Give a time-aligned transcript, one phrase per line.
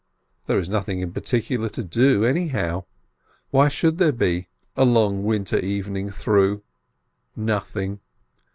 [0.47, 2.85] There is nothing in particular to do, anyhow.
[3.51, 6.63] What should there be, a long winter even ing through?
[7.35, 7.99] Nothing!